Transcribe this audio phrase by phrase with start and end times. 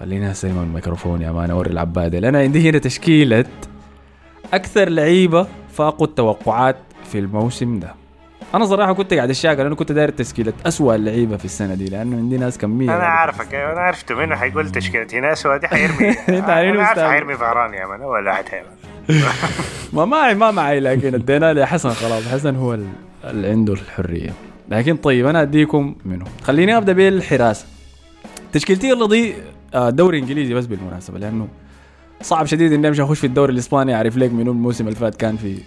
[0.00, 3.44] خليني استلم الميكروفون يا مان أوري العباده لأن عندي هنا تشكيلة
[4.54, 7.94] أكثر لعيبة فاقوا التوقعات في الموسم ده.
[8.54, 12.16] أنا صراحة كنت قاعد الشاكل أنا كنت داير تشكيلة اسوء اللعيبه في السنة دي لأنه
[12.16, 16.08] عندي ناس كميه أنا عارفك أنا عرفت منه حيقول تشكيلتي ناس دي حيرمي.
[16.38, 16.98] أنت عارف أنا عارف.
[17.02, 18.44] حيرمي فهران يا مان ولا واحد
[19.92, 22.28] ما معي ما معي لكن ادينا لحسن خلاص.
[22.28, 22.86] حسن هو ال-
[23.24, 24.30] اللي عنده الحرية.
[24.68, 26.24] لكن طيب أنا أديكم منه.
[26.42, 27.66] خليني أبدأ بالحراسة.
[28.52, 29.34] تشكيلتي يلا دي
[29.74, 31.48] آه، دوري إنجليزي بس بالمناسبة لأنه
[32.22, 33.94] صعب شديد إني أمشي أخش في الدوري الإسباني.
[33.94, 35.58] أعرف لك منو؟ الموسم اللي فات كان في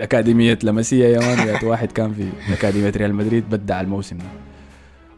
[0.00, 4.24] أكاديمية لاماسيا يا man واحد كان في أكاديمية ريال مدريد بدع الموسم ده.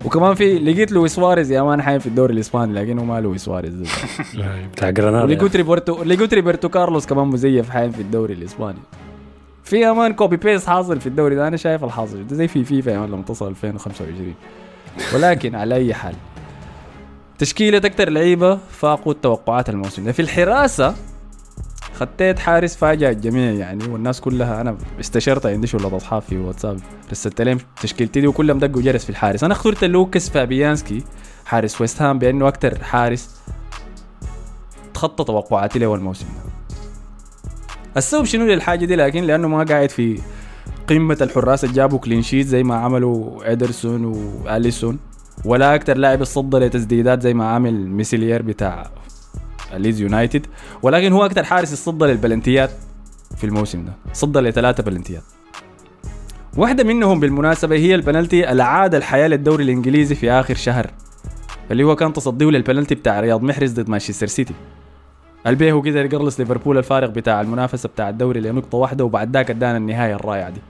[0.05, 3.75] وكمان في لقيت لويس سواريز يا man حايم في الدوري الإسباني لكنه ما لويس سواريز.
[4.73, 8.79] بتاع جرانادا ولقيت روبرتو لقيت روبرتو كارلوس كمان مزيف حايم في الدوري الإسباني.
[9.65, 12.27] في يا man copy paste حاصل في الدوري ده أنا شايف الحاصل.
[12.27, 14.35] ده زي في فيفا يا man لما تصل 2025
[15.15, 16.15] ولكن على أي حال
[17.39, 20.12] تشكيلة أكتر لعيبة فاقوا التوقعات الموسم ده.
[20.12, 20.95] في الحراسة
[21.95, 26.81] ختيت حارس فاجأ الجميع يعني والناس كلها أنا استشرت عندي شلة أصحاب في واتساب.
[27.11, 29.45] رسلت لهم تشكيلتي دي وكلهم دقوا جرس في الحارس.
[29.45, 31.05] أنا اخترت لوكاس فابيانسكي
[31.47, 33.41] حارس ويست هام بأنه أكتر حارس
[34.95, 36.44] تخطى توقعاتي له الموسم ده.
[37.97, 40.20] السبب شنو للحاجة دي؟ لكن لأنه ما قاعد في
[40.89, 44.98] قمة الحراس اللي جابوا clean sheet زي ما عملوا إدرسون وآليسون.
[45.45, 48.91] ولا أكتر لاعب يصدى لتسديدات زي ما عامل ميسيليير بتاع
[49.75, 50.47] ليز يونايتد.
[50.83, 52.70] ولكن هو أكتر حارس يصدى للبلنتيات
[53.37, 53.92] في الموسم ده.
[54.12, 55.22] صدى لثلاثة بلنتيات.
[56.56, 60.91] واحدة منهم بالمناسبة هي البنالتي العادت الحياة للدوري الإنجليزي في آخر شهر
[61.70, 64.55] اللي هو كان تصديه للبنالتي بتاع رياض محرز ضد مانشستر سيتي.
[65.47, 70.14] البيه قدر يقلص ليفربول الفارق بتاع المنافسة بتاع الدوري لنقطة واحدة وبعد ذاك ادانا النهاية
[70.14, 70.61] الرائعة دي.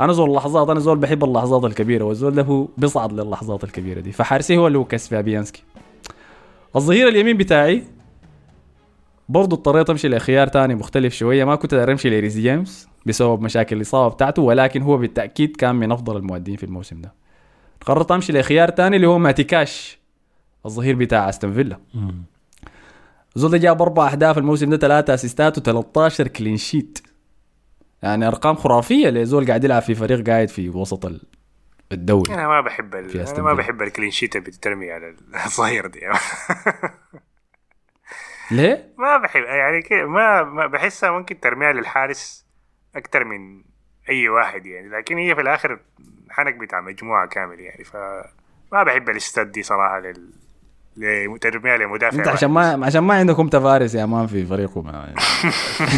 [0.00, 4.12] أنا زول اللحظات أنا زول بحب اللحظات الكبيرة والزول ده هو بيصعد للحظات الكبيرة دي.
[4.12, 5.62] فحارسي هو لوكاس فابيانسكي
[6.76, 7.82] الظهير اليمين بتاعي
[9.28, 11.44] برضو اضطريت أمشي لخيار تاني مختلف شوية.
[11.44, 15.92] ما كنت داير أمشي لريس جيمس بسبب مشاكل الإصابة بتاعته ولكن هو بالتأكيد كان من
[15.92, 17.12] أفضل المؤدين في الموسم ده.
[17.86, 19.98] قررت أمشي لخيار تاني اللي هو ماتي كاش
[20.66, 21.78] الظهير بتاع أستون فيلا.
[23.36, 26.98] الزول ده جاب أربع أهداف الموسم ده ثلاثة أسيستات و13 clean sheet
[28.02, 31.22] يعني أرقام خرافية لزول قاعد يلعب في فريق قاعد في وسط ال-
[31.92, 32.94] الدوري أنا ما بحب.
[32.94, 33.52] أنا ما.
[33.54, 35.14] بحب الكلين شيت اللي بتترمي على
[35.46, 36.00] الظهير دي
[38.50, 42.46] ليه؟ ما بحب يعني كده ما, ما بحسها ممكن ترميها للحارس
[42.96, 43.62] أكتر من
[44.08, 45.80] أي واحد يعني لكن هي في الآخر
[46.30, 47.96] حنك بتاع مجموعة كامل يعني ف
[48.72, 50.32] ما بحب الإستاد دي صراحة لل
[50.96, 52.28] لترميها لمدافع انت.
[52.28, 55.14] عشان ما عشان ما عندكم تفارس يا مان في فريقكم يعني.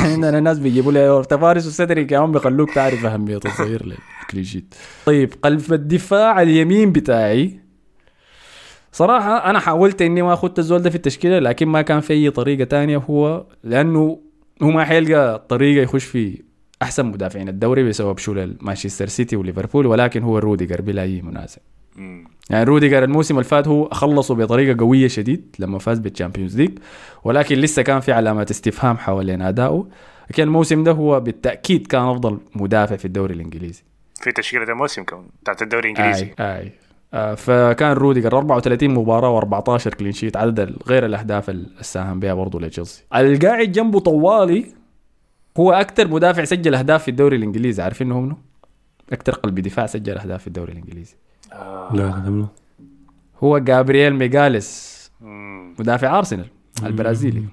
[0.13, 3.87] عندنا ناس بيجيبوا لي تفارس وسدري كمان بيخلوك تعرف أهمية الصغير
[4.23, 4.75] لل clean sheet
[5.07, 7.61] طيب قلب الدفاع اليمين بتاعي
[8.93, 12.31] صراحة أنا حاولت إني ما أخذت الزول ده في التشكيلة لكن ما كان في أي
[12.31, 14.21] طريقة تانية هو لأنه
[14.63, 16.43] هو ما حيلقى طريقة يخش في
[16.83, 21.76] أحسن مدافعين الدوري بسبب شلل مانشستر سيتي وليفربول ولكن هو روديجر بلا منازع مم.
[22.51, 26.79] يعني روديجر الموسم اللي فات هو خلصوا بطريقة قوية شديد لما فاز بال Champions League
[27.25, 29.89] ولكن لسه كان في علامات استفهام حوالين أداؤه.
[30.31, 33.83] لكن الموسم ده هو بالتأكيد كان أفضل مدافع في الدوري الإنجليزي.
[34.15, 36.25] في تشكيلة الموسم كمان بتاعت الدوري الإنجليزي.
[36.41, 36.73] أي أي.
[37.15, 42.61] آه فكان روديجر 34 مباراة و14 clean sheet عدد غير الأهداف اللي ساهم بها برضه
[42.61, 43.05] لتشيلسي.
[43.15, 44.67] القاعد جنبه طوالي
[45.59, 48.37] هو أكثر مدافع سجل أهداف في الدوري الإنجليزي عارفين إنه منه
[49.13, 51.15] أكثر قلب دفاع سجل أهداف في الدوري الإنجليزي.
[51.53, 51.91] آه.
[51.95, 52.47] لا لا لا
[53.45, 54.97] هو جابرييل ميغاليس.
[55.79, 56.47] مدافع أرسنال
[56.83, 57.45] البرازيلي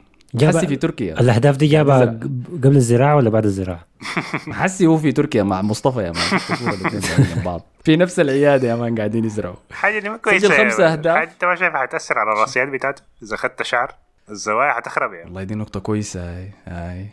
[0.41, 2.19] هسي في تركيا الأهداف دي جابها الزرع.
[2.63, 3.85] قبل الزراعة ولا بعد الزراعة؟
[4.61, 9.25] هسي هو في تركيا مع مصطفى يا man بعض في نفس العيادة يا man قاعدين
[9.25, 10.93] يزرعوا حاجة دي ما كويسه سجل خمسة يعني.
[10.93, 11.17] أهداف.
[11.17, 13.95] حاجة أنت ما شايفها حتاثر على الرأسيات بتاعته إذا اخذت شعر
[14.29, 17.05] الزوايا حتخرب يعني والله دي نقطة كويسة هاي هاي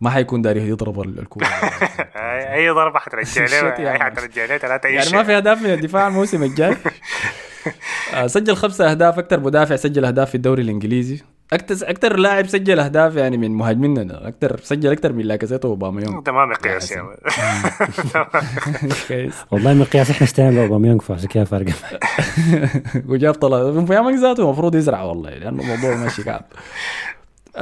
[0.00, 1.46] ما حيكون داير يضرب ال- الكورة.
[1.46, 4.02] أي أي ضربة حترجع له أي man.
[4.02, 6.76] حترجع له ثلاثة أي يعني ما في اهداف من الدفاع الموسم الجاي.
[8.14, 11.20] آه، سجل خمسة أهداف أكثر مدافع سجل أهداف في الدوري الإنجليزي.
[11.52, 14.28] أكثر أكثر لاعب سجل أهداف يعني من مهاجميننا.
[14.28, 17.02] أكثر سجل أكثر من لاكازيت واوباميونغ ده ما مقياس يا
[19.50, 21.72] والله مقياس إحنا اشترينا اوباميونج فعشان كده فارقه
[23.08, 26.44] وجاب طلع فيامنج ذاته المفروض يزرع والله لأنه الموضوع ماشي كعب.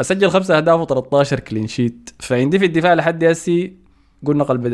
[0.03, 3.73] سجل خمسة أهداف و13 clean sheet فعندي في الدفاع لحد هسي
[4.27, 4.67] قلنا قلب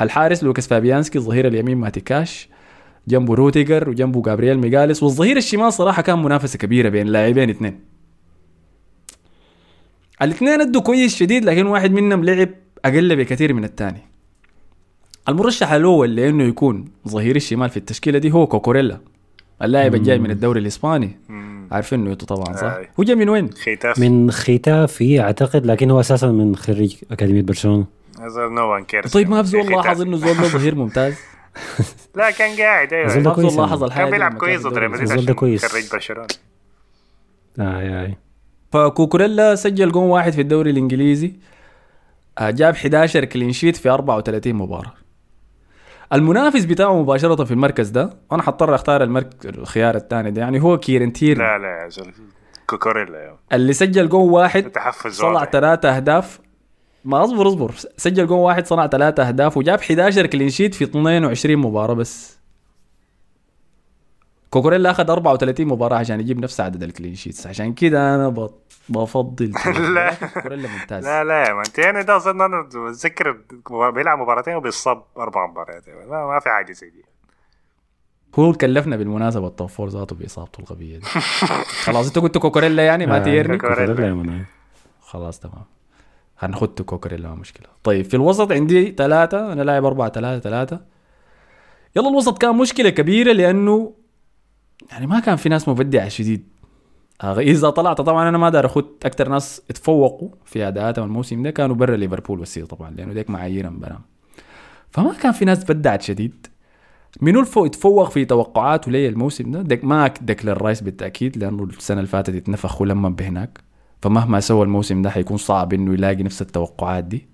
[0.00, 2.48] الحارس لوكاس فابيانسكي الظهير اليمين ماتي كاش
[3.08, 7.80] جنبه روديجر وجنبه جابرييل ميغاليس والظهير الشمال صراحة كان منافسة كبيرة بين لاعبين اثنين.
[10.22, 12.48] الاثنين أدوا كويس شديد لكن واحد منهم لعب
[12.84, 14.02] أقل بكثير من الثاني.
[15.28, 19.00] المرشح الأول لأنه يكون ظهير الشمال في التشكيلة دي هو كوكوريلا
[19.62, 21.18] اللاعب الجاي من الدوري الإسباني.
[21.72, 22.88] عارفين إنه أنتوا طبعا صح؟ آي.
[23.00, 27.84] هو جاي من وين؟ ختاف من ختافي أعتقد لكن هو أساسا من خريج أكاديمية برشلونة.
[28.36, 31.14] no one cares طيب ما بزول لاحظ إنه زول ظهير ممتاز؟
[32.16, 33.06] لا كان قاعد أيوه.
[33.06, 35.64] الزول ده كويس لاحظ الحاجة كان بيلعب كويس في ضد ريال مدريد كويس.
[35.64, 36.28] خريج برشلونة.
[37.60, 38.16] اي اي
[38.72, 41.32] فكوكوريلا سجل جون واحد في الدوري الإنجليزي
[42.38, 44.94] آه، جاب 11 clean sheet في 34 مباراة.
[46.12, 50.40] المنافس بتاعه مباشرة في المركز ده أنا حضطر أختار المركز الخيار الثاني ده.
[50.40, 52.12] يعني هو كيرن تيرني لا لا يا زول
[52.66, 54.78] كوكوريلا يا اللي سجل جون واحد
[55.08, 55.44] صنع.
[55.44, 56.40] ثلاثة أهداف.
[57.04, 57.72] ما أصبر أصبر.
[57.96, 62.38] سجل جون واحد صنع ثلاثة أهداف وجاب 11 clean sheet في 22 مباراة بس.
[64.50, 68.61] كوكوريلا أخذ 34 مباراة عشان يجيب نفس عدد ال clean sheets عشان كده أنا بط-
[68.88, 69.52] بفضل.
[69.94, 70.10] لا.
[70.10, 71.04] لكن كوكوريلا ممتاز.
[71.04, 73.36] لا لا يا man يعني ده أظن أنا بتذكر
[73.90, 77.04] بيلعب مباراتين وبيصاب أربع مباريات ما, ما في حاجة زي دي.
[78.38, 81.04] هو كلفنا بالمناسبة ال top four ذاته بإصابته الغبية دي.
[81.84, 83.58] خلاص انت قلت كوكوريلا يعني ما آه، تيرني.
[83.58, 84.44] كوكوريلا.
[85.00, 85.64] خلاص تمام.
[86.38, 87.66] هنخد كوكوريلا ما مشكلة.
[87.84, 90.80] طيب في الوسط عندي ثلاثة أنا لاعب أربعة ثلاثة ثلاثة.
[91.96, 93.94] يلا الوسط كان مشكلة كبيرة لأنه
[94.90, 96.51] يعني ما كان في ناس مبدعة شديد.
[97.22, 101.50] آه، إذا طلعت طبعا أنا ما دار أخد أكتر ناس اتفوقوا في أداءاتهم الموسم ده
[101.50, 104.00] كانوا برا ليفربول والسيتي طبعا لأنه ديك معاييرهم برام
[104.90, 106.46] فما كان في ناس بدعت شديد.
[107.20, 111.98] منو الفو يتفوق في توقعاته لي الموسم ده؟ ديك ما ديكلان رايس بالتأكيد لأنه السنة
[111.98, 113.60] اللي فاتت اتنفخ ولما بهناك.
[114.02, 117.26] فمهما سوى الموسم ده حيكون صعب إنه يلاقي نفس التوقعات دي.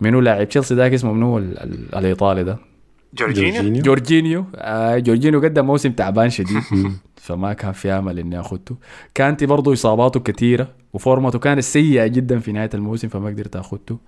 [0.00, 2.58] منو لاعب؟ تشيلسي ذاك اسمه منو ال- ال- الإيطالي ده؟
[3.14, 6.62] جورجينيو جورجينيو جورجينيو آه جورجينيو قدم موسم تعبان شديد.
[7.16, 8.76] فما كان في أمل إني أخذته.
[9.14, 13.98] كانتي برضه إصاباته كثيرة وفورمته كانت سيئة جدا في نهاية الموسم فما قدرت أخذته.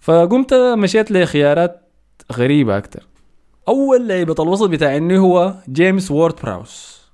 [0.00, 1.80] فقمت مشيت لخيارات
[2.32, 3.02] غريبة أكثر
[3.68, 7.04] أول لعيبه الوسط بتاعني هو جيمس وورد براوس؟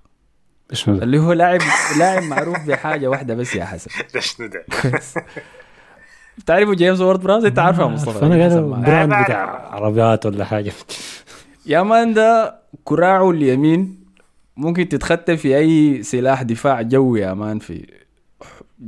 [0.89, 1.61] اللي هو لاعب
[1.99, 3.91] لاعب معروف بحاجة واحدة بس يا حسن.
[4.15, 4.65] ده شنو ده؟
[6.41, 8.19] بتعرفوا جيمس وورد براوس انت عارفه مصطفى.
[8.19, 9.69] فأنا قاعد brand بتاع.
[9.75, 10.73] عربيات ولا حاجة.
[11.67, 12.55] يا man ده
[12.85, 14.01] كراعه اليمين.
[14.57, 17.87] ممكن تتختم في أي سلاح دفاع جوي يا man في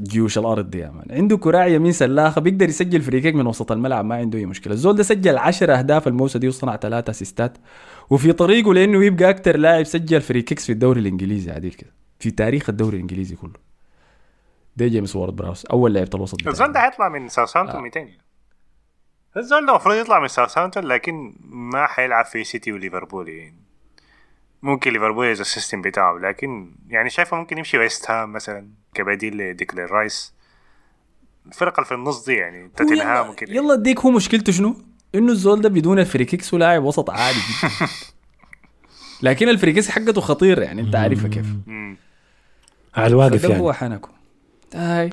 [0.02, 1.04] جيوش الأرض دي يا man.
[1.10, 4.72] عنده كراع يمين سلاخة بيقدر يسجل free من وسط الملعب ما عنده أي مشكلة.
[4.72, 7.58] الزول ده سجل 10 أهداف الموسم دي وصنع ثلاثة اسيستات
[8.10, 11.90] وفي طريقه لأنه يبقى أكثر لاعب سجل free kicks في الدوري الإنجليزي عديل كده.
[12.18, 13.71] في تاريخ الدوري الإنجليزي كله.
[14.76, 15.64] ده جيمس وورد براوس.
[15.66, 16.72] أول لعيبه الوسط الزول.
[16.72, 18.08] ده حيطلع من ساوثهامبتون 200
[19.36, 23.28] الزول ده المفروض يطلع من ساوثهامبتون لكن ما حيلعب في سيتي وليفربول.
[23.28, 23.56] يعني
[24.62, 29.36] ممكن ليفربول يز ال system بتاعه لكن يعني شايفه ممكن يمشي ويست هام مثلا كبديل
[29.36, 30.34] لديكلين رايس.
[31.46, 34.76] الفرقة اللي في النص دي يعني توتنهام يلا, وكده يلا اديك هو مشكلته شنو؟
[35.14, 37.88] إنه الزول ده بدون ال free kicks ولاعب وسط عادي جدا.
[39.30, 41.46] لكن ال free kicks حقته خطير يعني أنت عارفها كيف.
[42.94, 44.08] على الواقف يعني هو حنكو
[44.76, 45.10] هاي.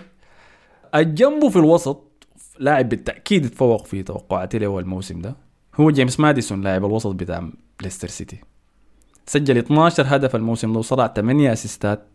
[0.95, 2.27] الجنبه في الوسط
[2.59, 5.35] لاعب بالتأكيد اتفوق في توقعاتي له الموسم ده
[5.75, 7.50] هو جيمس ماديسون لاعب الوسط بتاع
[7.81, 8.38] ليستر سيتي.
[9.25, 12.07] سجل 12 هدف الموسم ده وصنع 8 أسيستات.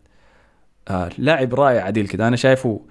[0.87, 2.27] آه لاعب رائع عديل كده.
[2.27, 2.81] أنا شايفه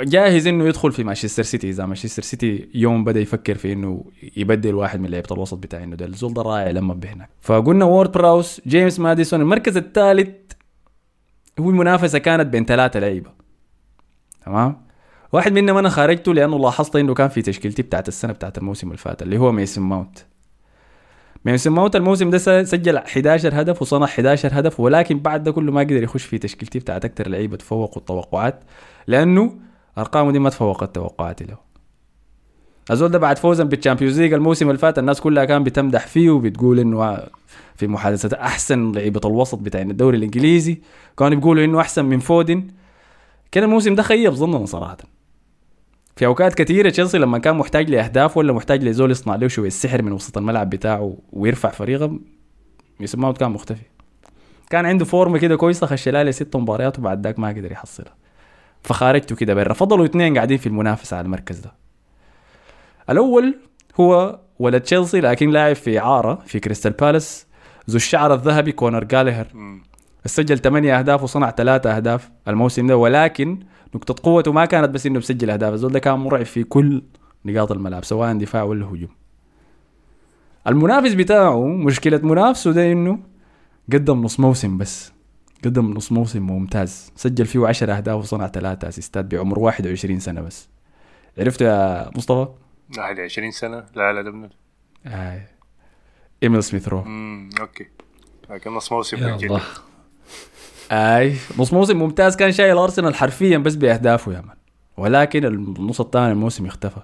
[0.00, 1.68] جاهز إنه يدخل في مانشستر سيتي.
[1.70, 4.04] إذا مانشستر سيتي يوم بدأ يفكر في إنه
[4.36, 7.28] يبدل واحد من لعيبة الوسط بتاع إنه ده الزول ده رائع لما بهناك.
[7.40, 10.48] فقلنا وورد براوس جيمس ماديسون المركز الثالث
[11.60, 13.30] هو المنافسة كانت بين ثلاثة لعيبة.
[14.46, 14.88] تمام؟
[15.32, 18.98] واحد منهم أنا خارجته لأنه لاحظت إنه كان في تشكيلتي بتاعت السنة بتاعت الموسم اللي
[18.98, 20.18] فات اللي هو ميسن ماونت.
[21.44, 25.80] ميسن ماونت الموسم ده سجل 11 هدف وصنع 11 هدف ولكن بعد ده كله ما
[25.80, 28.60] قدر يخش في تشكيلتي بتاعت أكثر لعيبة تفوقوا التوقعات
[29.06, 29.54] لأنه
[29.98, 31.67] أرقامه دي ما تفوقت توقعاتي له.
[32.90, 36.30] الزول ده بعد فوزا بال Champions League الموسم اللي فات الناس كلها كان بتمدح فيه
[36.30, 37.18] وبتقول إنه
[37.76, 40.80] في محادثة أحسن لعيبة الوسط بتاع الدوري الإنجليزي.
[41.18, 42.66] كانوا بيقولوا إنه أحسن من فودن.
[43.52, 44.96] كان الموسم ده خيب ظننا صراحة.
[46.16, 50.02] في أوقات كثيرة تشيلسي لما كان محتاج لأهداف ولا محتاج لزول يصنع له شوية السحر
[50.02, 52.18] من وسط الملعب بتاعه ويرفع فريقه
[53.14, 53.84] ماونت كان مختفي.
[54.70, 58.14] كان عنده فورمه كده كويسة خش لها ست مباريات وبعد ذاك ما قدر يحصلها.
[58.82, 59.72] فخارجته كده برا.
[59.72, 61.87] فضلوا اثنين قاعدين في المنافسة على المركز ده.
[63.10, 63.54] الأول
[64.00, 67.46] هو ولد تشيلسي لكن لاعب في اعاره في كريستال بالاس.
[67.90, 69.82] ذو الشعر الذهبي كونر جاليهر مم.
[70.26, 73.58] سجل 8 أهداف وصنع 3 أهداف الموسم ده ولكن
[73.94, 77.02] نقطة قوته ما كانت بس إنه بسجل أهداف الزول ده كان مرعب في كل
[77.44, 79.08] نقاط الملعب سواء دفاع ولا هجوم.
[80.66, 83.18] المنافس بتاعه مشكلة منافسه ده إنه
[83.92, 85.12] قدم نص موسم بس.
[85.64, 87.12] قدم نص موسم ممتاز.
[87.16, 90.68] سجل فيه 10 أهداف وصنع 3 أسيستات بعمر 21 سنة بس.
[91.38, 92.48] عرفت يا مصطفى؟
[92.96, 93.84] واحد 20 سنة.
[93.94, 94.48] لا لا ده ابن
[95.06, 95.42] آي.
[96.42, 97.00] إيميل سميث رو.
[97.02, 97.86] امم okay.
[98.50, 99.38] لكن نص موسم
[100.92, 102.36] آي نص موسم ممتاز.
[102.36, 104.56] كان شايل أرسنال حرفيا بس بأهدافه يا man.
[104.96, 107.00] ولكن النص الثاني الموسم اختفى.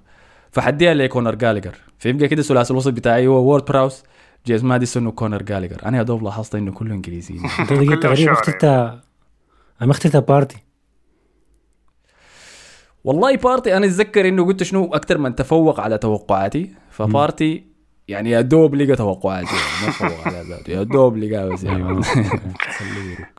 [0.50, 3.26] فحديها لكونر جالجر فيبقى كده ثلاثي الوسط بتاعي.
[3.26, 4.02] هو وورد براوس.
[4.46, 8.64] جيمس ماديسون وكونر جالجر أنا يا دوب لاحظت إنه كله انجليزيين أنت تقريبا شعر اخترت
[9.82, 10.63] أنا اخترت بارتي.
[13.04, 16.70] والله بارتي أنا أتذكر إنه قلت شنو؟ أكثر من تفوق على توقعاتي.
[16.90, 17.64] فبارتي
[18.08, 19.46] يعني يا دوب لقى توقعاتي.
[19.46, 20.70] يعني ما تفوق على ذاته.
[20.70, 21.82] يا دوب لقى بس يعني.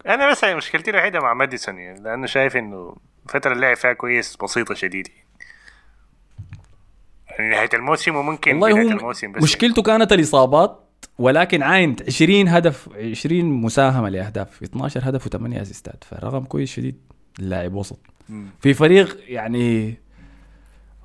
[0.07, 2.95] أنا بس مشكلتي الوحيدة مع ماديسون يعني لأنه شايف إنه
[3.25, 5.07] الفترة اللي لعب فيها كويس بسيطة شديد
[7.29, 10.79] يعني نهاية الموسم وممكن والله هو الموسم بس مشكلته كانت الإصابات
[11.19, 16.03] ولكن عاين 20 هدف 20 مساهمة لأهداف 12 هدف و8 أسيستات.
[16.03, 17.01] فرقم كويس شديد
[17.39, 17.99] اللاعب وسط.
[18.59, 19.97] في فريق يعني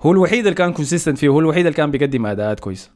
[0.00, 2.90] هو الوحيد اللي كان consistent فيه هو الوحيد اللي كان بيقدم أداءات كويسة.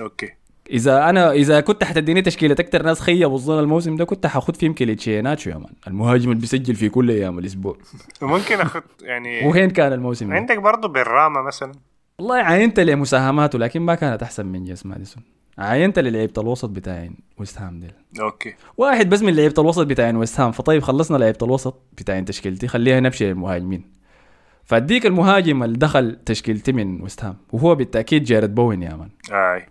[0.00, 0.28] okay.
[0.70, 4.72] إذا أنا إذا كنت حتديني تشكيلة أكثر ناس خيبوا الظن الموسم ده كنت حاخذ فيهم
[4.72, 5.72] كليتشي إيهيناتشو يا man.
[5.86, 7.76] المهاجم اللي بيسجل في كل أيام الأسبوع.
[8.22, 11.72] وممكن اخذ يعني وين كان الموسم؟ عندك برضه بالراما مثلا.
[12.18, 15.22] والله عاينت لمساهماته لكن ما كانت أحسن من جيمس ماديسون.
[15.58, 17.92] عاينت للعيبة الوسط بتاعين ويست هام ديل.
[18.20, 18.54] okay.
[18.78, 20.52] واحد بس من لعيبة الوسط بتاعين ويست هام.
[20.52, 22.68] فطيب خلصنا لعيبة الوسط بتاعين تشكيلتي.
[22.68, 24.00] خليها نمشي للمهاجمين
[24.64, 29.08] فأديك المهاجم اللي دخل تشكيلتي من ويست هام وهو بالتأكيد جارود بوين يا man.
[29.32, 29.66] آي.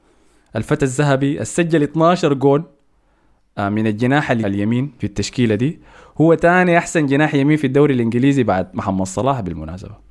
[0.55, 2.63] الفتى الذهبي سجل 12 جول
[3.57, 5.79] آه، من الجناح اليمين في التشكيلة دي.
[6.21, 10.08] هو تاني أحسن جناح يمين في الدوري الإنجليزي بعد محمد صلاح بالمناسبة.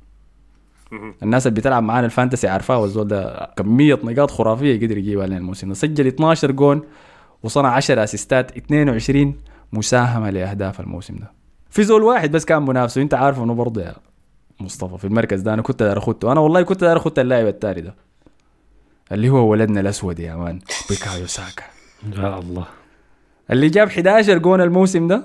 [1.23, 5.37] الناس اللي بتلعب معانا ال fantasy عارفاه والزول ده كميه نقاط خرافية قدر يجيبها لنا
[5.37, 5.73] الموسم ده.
[5.73, 6.83] سجل 12 جول
[7.43, 9.35] وصنع 10 اسيستات 22
[9.73, 11.31] مساهمة لأهداف الموسم ده.
[11.69, 13.95] في زول واحد بس كان منافسه انت عارف انه برضه يا
[14.59, 17.81] مصطفى في المركز ده أنا كنت داير اخدته أنا والله كنت داير اخدت اللاعب التالي
[17.81, 17.95] ده.
[19.11, 21.63] اللي هو ولدنا الأسود يا man بيكايو ساكا.
[22.17, 22.65] يا الله.
[23.51, 25.23] اللي جاب 11 جون الموسم ده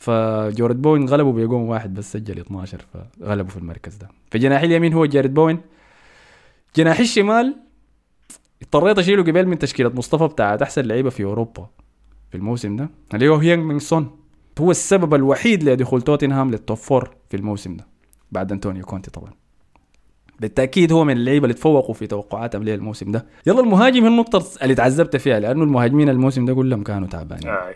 [0.00, 4.08] فجارود بوين غلبوا بجون واحد بس سجل 12 فغلبوا في المركز ده.
[4.30, 5.60] في جناح اليمين هو جارود بوين.
[6.76, 7.56] جناح الشمال
[8.62, 11.68] اضطريت أشيله قبل من تشكيلة مصطفى بتاعت أحسن لعيبة في أوروبا
[12.30, 14.10] في الموسم ده اللي هو هيونج مينغ سون.
[14.60, 17.86] هو السبب الوحيد لدخول توتنهام لل top four في الموسم ده
[18.32, 19.32] بعد أنطونيو كونتي طبعا.
[20.40, 23.26] بالتأكيد هو من اللعيبة اللي تفوقوا في توقعاتهم ليه الموسم ده.
[23.46, 27.48] يلا المهاجم النقطة اللي تعذبت فيها لأنه المهاجمين الموسم ده كلهم كانوا تعبانين.
[27.48, 27.74] اي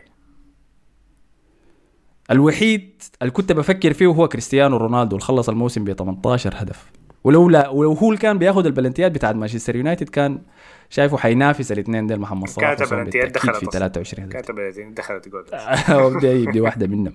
[2.30, 6.90] الوحيد اللي كنت بفكر فيه هو كريستيانو رونالدو اللي خلص الموسم ب 18 هدف.
[7.24, 10.38] ولولا ولو هو اللي كان بياخذ البلنتيات بتاعت مانشستر يونايتد كان
[10.90, 13.70] شايفه حينافس الاثنين ديل محمد صلاح كانت بالتأكيد دخلت في أصلاً.
[13.70, 14.32] 23 هدف.
[14.32, 15.44] كاتب دخلت جول.
[16.42, 17.12] يبدي واحدة منهم.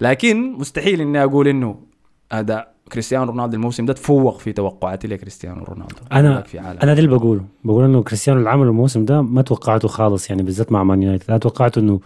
[0.00, 1.80] لكن مستحيل إني أقول إنه
[2.32, 5.96] هذا كريستيانو رونالدو الموسم ده تفوق في توقعاتي لكريستيانو رونالدو.
[6.12, 7.44] أنا في عالم أنا ده اللي بقوله.
[7.64, 11.30] بقول إنه كريستيانو اللي عمله الموسم ده ما توقعته خالص يعني بالذات مع مان يونايتد.
[11.30, 12.00] لا توقعته إنه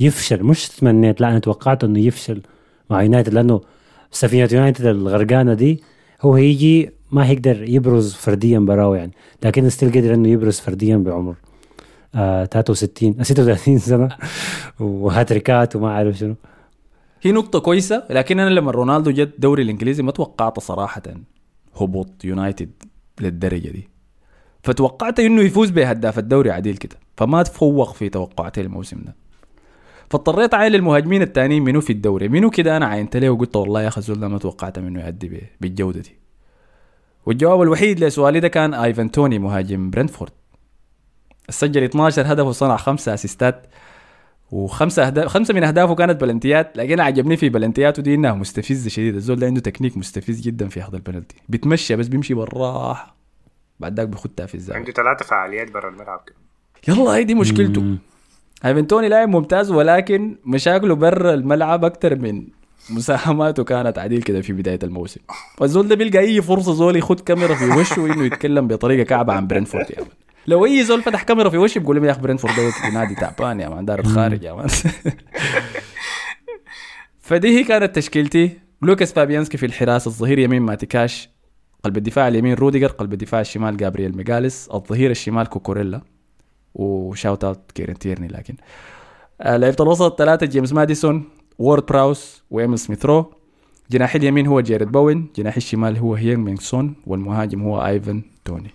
[0.00, 2.42] يفشل مش تمنيت لا أنا توقعت إنه يفشل
[2.90, 3.60] مع يونايتد لأنه
[4.10, 5.82] سفينة يونايتد الغرقانة دي
[6.22, 9.12] هو هيجي ما هيقدر يبرز فرديا براه يعني.
[9.42, 11.34] لكن still قدر إنه يبرز فرديا بعمر.
[12.14, 14.08] آه 63 آه، 36 سنة.
[14.80, 16.34] وهاتريكات وما عارف شنو.
[17.22, 21.02] هي نقطة كويسة لكن أنا لما رونالدو جت الدوري الإنجليزي ما توقعت صراحة
[21.80, 22.70] هبوط يونايتد
[23.20, 23.88] للدرجة دي.
[24.62, 26.96] فتوقعت إنه يفوز بهداف الدوري عديل كده.
[27.16, 29.14] فما تفوق في توقعاتي الموسم ده.
[30.12, 33.88] فاضطريت اعاين المهاجمين التانيين منو في الدوري؟ منو كده أنا عينت له وقلت والله يا
[33.88, 36.16] أخي الزول ده ما توقعت منه يأدي بالجوده دي
[37.26, 40.32] والجواب الوحيد لسؤالي ده كان ايفان توني مهاجم برنتفورد.
[41.48, 43.66] سجل 12 هدف وصنع خمسة أسيستات
[44.50, 49.14] وخمسة أهداف خمسة من أهدافه كانت بلنتيات لكن عجبني في بلنتياته دي إنها مستفزة شديد.
[49.14, 53.16] الزول ده عنده تكنيك مستفز جدا في أخذ البلنتي بيتمشى بس بيمشي بالراحة
[53.80, 56.36] بعد ذاك بيخدها في الزاوية عنده ثلاثة فعاليات برا الملعب كده.
[56.88, 57.96] يلا هي دي مشكلته.
[58.64, 58.68] مم.
[58.68, 62.46] ايفن توني لاعب ممتاز ولكن مشاكله برا الملعب أكتر من
[62.90, 65.20] مساهماته كانت عديل كده في بداية الموسم.
[65.60, 69.46] والزول ده بيلقى أي فرصة زول يخد كاميرا في وشه انه يتكلم بطريقة كعبة عن
[69.46, 70.08] برينفورد يا man.
[70.46, 73.60] لو أي زول فتح كاميرا في وشه بيقول لهم يا أخي برينفورد ده نادي تعبان
[73.60, 74.68] يا man داير أخارج يا man.
[77.20, 78.50] فدي هي كانت تشكيلتي.
[78.82, 81.28] لوكاس فابيانسكي في الحراسه الظهير يمين ماتي كاش
[81.84, 86.00] قلب الدفاع اليمين روديجر قلب الدفاع الشمال جابرييل ماغاليس الظهير الشمال كوكوريلا.
[86.74, 88.56] و shout out كيرن تيرني لكن
[89.40, 91.24] آه، لعيبة الوسط ثلاثة جيمس ماديسون
[91.58, 93.34] وورد براوز وإيميل سميث رو.
[93.90, 98.70] جناح اليمين هو جيرد بوين جناح الشمال هو هيانغ مينغ سون والمهاجم هو آيفن توني.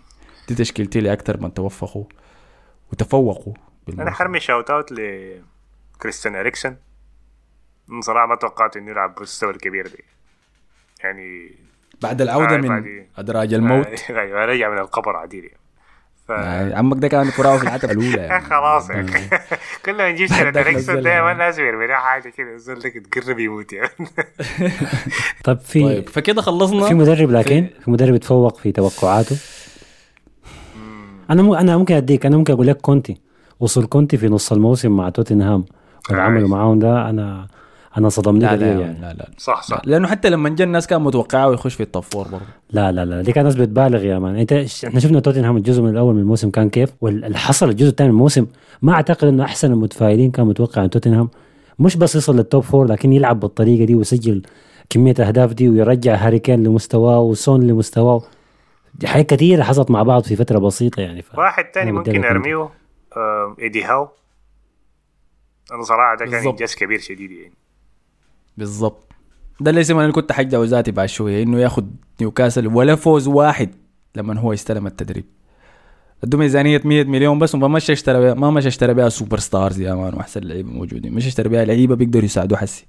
[0.48, 2.04] دي تشكيلتي لاكثر من توفقوا
[2.92, 4.10] وتفوقوا أنا بالموسم.
[4.10, 6.76] حأرمي shout out لكريستيان إريكسن.
[7.92, 9.98] أنا صراحة ما توقعت إنه يلعب بالمستوى الكبير ده
[11.04, 11.56] يعني
[12.02, 13.88] بعد العودة من أدراج الموت.
[14.10, 15.67] أيوه رجع من القبر عديل يعني.
[16.28, 16.32] ف...
[16.32, 18.46] عمك ده كان كراوي في العتبه الأولى يعني.
[18.50, 18.90] خلاص.
[18.90, 19.30] يا أخي
[19.86, 21.02] كل ما نجيب الإكسون نزلها.
[21.02, 22.54] دايما لازم يرمي لها حاجة كده.
[22.54, 23.90] الزول ده تقرب يموت يعني.
[25.44, 26.10] طب في طيب.
[26.10, 26.88] فكده خلصنا.
[26.88, 29.38] في مدرب لكن؟ في مدرب يتفوق في توقعاته.
[31.30, 33.18] أنا مو أنا ممكن أديك أنا ممكن أقول لك كونتي.
[33.60, 35.66] وصل كونتي في نص الموسم مع توتنهام.
[36.10, 36.22] واللي.
[36.24, 37.48] عملوا معاهم ده أنا
[37.98, 39.02] أنا صدمني لا كثير لا, يعني.
[39.02, 39.30] لا لا.
[39.38, 39.82] صح صح.
[39.86, 42.46] لأنه حتى لما جا الناس كان متوقعه يخش في التوب فور برضه.
[42.70, 44.36] لا لا لا دي كانت ناس بتبالغ يا man.
[44.36, 48.10] أنت إحنا شفنا توتنهام الجزء من الأول من الموسم كان كيف؟ واللي حصل الجزء الثاني
[48.10, 48.46] من الموسم
[48.82, 51.30] ما أعتقد إنه أحسن المتفائلين كان متوقع ان توتنهام
[51.80, 54.42] مش بس يصل لل top four لكن يلعب بالطريقة دي ويسجل
[54.90, 58.22] كمية أهداف دي ويرجع هاري كين لمستواه وسون لمستواه.
[59.06, 61.38] حاجات كثيرة حصلت مع بعض في فترة بسيطة يعني ف...
[61.38, 62.26] واحد تاني بدي ممكن.
[62.26, 62.70] أرميه
[63.18, 64.08] آه، إيدي هاو.
[65.74, 66.48] أنا صراحة ده كان.
[66.48, 67.54] إنجاز كبير شديد يعني.
[68.58, 69.14] بالضبط.
[69.60, 73.70] ده اللي أنا كنت حجه ذاتي بعد شوية إنه ياخد نيوكاسل ولا فوز واحد
[74.16, 75.26] لما هو استلم التدريب.
[76.24, 79.94] ادوا ميزانية 100 مليون بس وما مشى اشترى ما مشى اشترى بها super stars يا
[79.96, 81.14] man وأحسن لعيبة موجودين.
[81.14, 82.86] مش اشترى بها لعيبة بيقدروا يساعدوه حسي.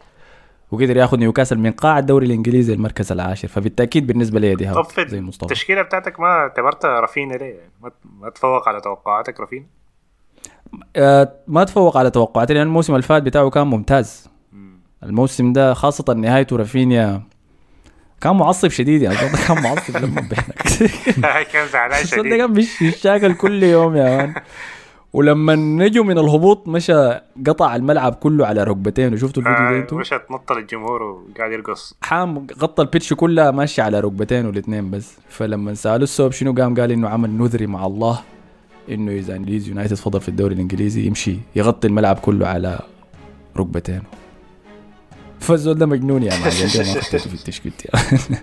[0.71, 3.49] وقدر ياخد نيوكاسل من قاع الدوري الإنجليزي المركز العاشر.
[3.49, 5.45] فبالتأكيد بالنسبة لي دي زي مصطفى.
[5.45, 7.71] التشكيلة بتاعتك ما اعتبرت رافينيا ليه؟
[8.21, 9.67] ما تفوق على توقعاتك رافينيا
[10.97, 14.29] آه ما تفوق على توقعاتي لأن الموسم اللي فات بتاعه كان ممتاز.
[15.03, 17.23] الموسم ده خاصة نهايته رافينيا.
[18.21, 19.17] كان معصب شديد يعني
[19.49, 20.91] كان معصب لما بينك.
[21.53, 22.35] كان زعلان شديد.
[22.37, 24.35] كان بيش- بيشاكل كل يوم يا مان.
[25.13, 27.11] ولما نجوا من الهبوط مشى
[27.47, 29.15] قطع الملعب كله على ركبتين.
[29.15, 31.95] وشفتوا الفيديو ده آه، أنتوا؟ مش تنطل الجمهور وقاعد يرقص.
[32.03, 35.17] حام غطى البيتش كلها ماشي على ركبتين والاثنين بس.
[35.29, 38.21] فلما سالوه السبب شنو قام قال إنه عمل نذري مع الله
[38.91, 42.81] إنه إذا ليدز يونايتد فضل في الدوري الإنجليزي يمشي يغطي الملعب كله على
[43.57, 44.03] ركبتين.
[45.41, 46.45] فالزول ده مجنون يا معلم؟
[47.13, 47.89] ما في التشكيلتي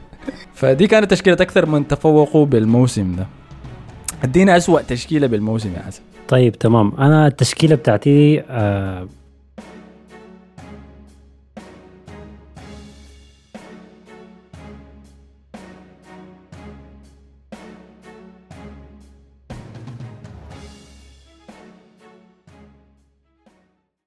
[0.55, 3.27] فدي كانت تشكيلة أكثر من تفوقوا بالموسم ده.
[4.23, 6.01] ادينا أسوأ تشكيلة بالموسم يا حسن.
[6.27, 6.93] طيب تمام.
[6.99, 9.07] أنا التشكيلة بتاعتي آه